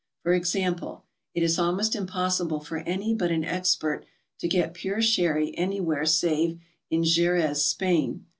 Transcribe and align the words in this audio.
For 0.23 0.33
example, 0.33 1.05
it 1.35 1.43
is 1.43 1.59
^almost 1.59 1.95
impossible 1.95 2.59
for 2.59 2.77
any 2.77 3.13
but 3.13 3.29
an 3.29 3.45
expert 3.45 4.03
to 4.39 4.47
get 4.47 4.73
pure 4.73 4.99
sherry 4.99 5.55
anywhere 5.55 6.07
save 6.07 6.59
in 6.89 7.03
Jerez, 7.03 7.63
Spain. 7.63 8.25